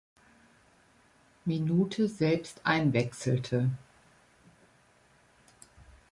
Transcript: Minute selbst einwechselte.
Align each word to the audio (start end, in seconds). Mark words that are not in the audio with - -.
Minute 1.45 2.07
selbst 2.09 2.61
einwechselte. 2.65 3.69